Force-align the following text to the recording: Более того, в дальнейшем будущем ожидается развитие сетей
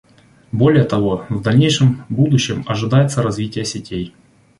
Более 0.51 0.85
того, 0.85 1.27
в 1.29 1.43
дальнейшем 1.43 2.05
будущем 2.09 2.63
ожидается 2.65 3.21
развитие 3.21 3.65
сетей 3.65 4.15